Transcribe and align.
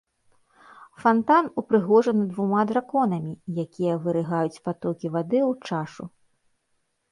Фантан 1.01 1.49
упрыгожаны 1.61 2.23
двума 2.31 2.61
драконамі, 2.73 3.33
якія 3.65 3.93
вырыгаюць 4.07 4.61
патокі 4.67 5.07
вады 5.19 5.39
ў 5.49 5.51
чашу. 5.71 6.03